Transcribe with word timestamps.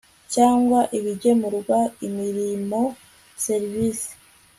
cyangwa 0.33 0.79
ibigemurwa 0.97 1.79
imirimo 2.07 2.81
serivisi 3.45 4.11